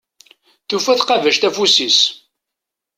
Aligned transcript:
Tufa 0.67 0.93
tqabact 0.99 1.43
afus-is. 1.47 1.99